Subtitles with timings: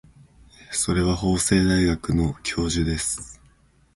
[0.71, 3.39] それは法政大学の教授です。